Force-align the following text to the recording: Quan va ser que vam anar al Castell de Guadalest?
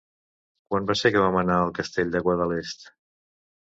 Quan 0.71 0.87
va 0.93 0.95
ser 1.03 1.13
que 1.17 1.23
vam 1.25 1.39
anar 1.43 1.59
al 1.69 1.77
Castell 1.79 2.19
de 2.19 2.27
Guadalest? 2.27 2.95